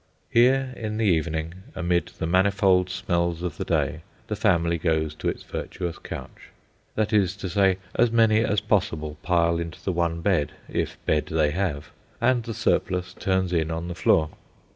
[0.31, 5.29] Here, in the evening, amid the manifold smells of the day, the family goes to
[5.29, 6.49] its virtuous couch.
[6.95, 11.27] That is to say, as many as possible pile into the one bed (if bed
[11.27, 14.31] they have), and the surplus turns in on the floor.